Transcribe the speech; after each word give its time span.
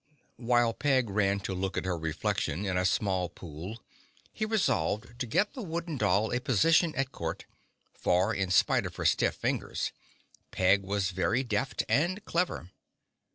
While 0.37 0.73
Peg 0.73 1.11
ran 1.11 1.41
to 1.41 1.53
look 1.53 1.77
at 1.77 1.85
her 1.85 1.95
reflection 1.95 2.65
in 2.65 2.75
a 2.75 2.85
small 2.85 3.29
pool 3.29 3.83
he 4.33 4.45
resolved 4.45 5.19
to 5.19 5.27
get 5.27 5.53
the 5.53 5.61
Wooden 5.61 5.97
Doll 5.97 6.31
a 6.33 6.39
position 6.39 6.95
at 6.95 7.11
Court, 7.11 7.45
for, 7.93 8.33
in 8.33 8.49
spite 8.49 8.87
of 8.87 8.95
her 8.95 9.05
stiff 9.05 9.35
fingers, 9.35 9.91
Peg 10.49 10.81
was 10.81 11.11
very 11.11 11.43
deft 11.43 11.83
and 11.87 12.25
clever. 12.25 12.71